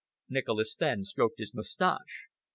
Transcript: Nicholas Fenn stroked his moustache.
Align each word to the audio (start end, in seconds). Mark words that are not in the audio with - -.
Nicholas 0.29 0.73
Fenn 0.73 1.05
stroked 1.05 1.37
his 1.37 1.53
moustache. 1.53 2.23